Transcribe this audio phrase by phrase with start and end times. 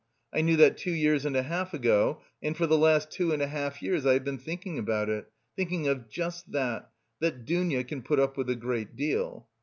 [0.33, 3.39] I knew that two years and a half ago, and for the last two and
[3.39, 6.89] a half years I have been thinking about it, thinking of just that,
[7.19, 9.47] that 'Dounia can put up with a great deal.